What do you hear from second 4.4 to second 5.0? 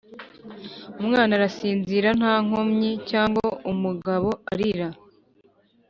arira?